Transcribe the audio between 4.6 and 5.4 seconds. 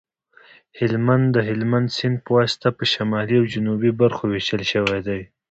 شوی دی